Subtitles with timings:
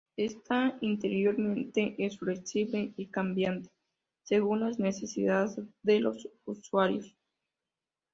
[0.17, 3.69] Esta, interiormente, es flexible y cambiante
[4.23, 7.15] según las necesidades de los usuarios.